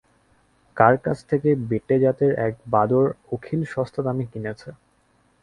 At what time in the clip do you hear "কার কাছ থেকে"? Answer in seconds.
0.77-1.49